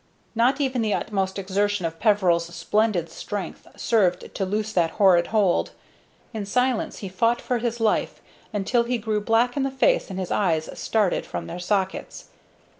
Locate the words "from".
11.23-11.45